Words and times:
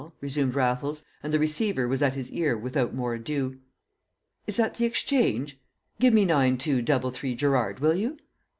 resumed 0.19 0.55
Raffles, 0.55 1.05
and 1.21 1.31
the 1.31 1.37
receiver 1.37 1.87
was 1.87 2.01
at 2.01 2.15
his 2.15 2.31
ear 2.31 2.57
without 2.57 2.95
more 2.95 3.13
ado. 3.13 3.59
"Is 4.47 4.57
that 4.57 4.73
the 4.73 4.85
Exchange? 4.85 5.59
Give 5.99 6.11
me 6.11 6.25
nine 6.25 6.57
two 6.57 6.81
double 6.81 7.11
three 7.11 7.35
Gerrard, 7.35 7.79
will 7.81 7.93
you?" 7.93 8.17